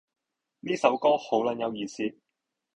[0.61, 2.17] 呢首歌好撚有意思